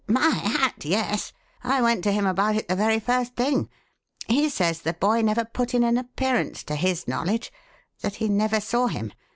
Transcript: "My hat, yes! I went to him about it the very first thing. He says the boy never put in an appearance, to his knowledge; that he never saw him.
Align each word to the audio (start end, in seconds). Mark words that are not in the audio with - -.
"My 0.07 0.29
hat, 0.29 0.83
yes! 0.83 1.31
I 1.63 1.79
went 1.79 2.03
to 2.05 2.11
him 2.11 2.25
about 2.25 2.55
it 2.55 2.67
the 2.67 2.75
very 2.75 2.99
first 2.99 3.35
thing. 3.35 3.69
He 4.27 4.49
says 4.49 4.81
the 4.81 4.93
boy 4.93 5.21
never 5.21 5.45
put 5.45 5.75
in 5.75 5.83
an 5.83 5.99
appearance, 5.99 6.63
to 6.63 6.75
his 6.75 7.07
knowledge; 7.07 7.53
that 7.99 8.15
he 8.15 8.27
never 8.27 8.59
saw 8.59 8.87
him. 8.87 9.13